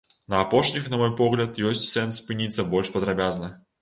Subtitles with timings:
[0.33, 3.53] На апошніх, на мой погляд, ёсць сэнс спыніцца больш падрабязна.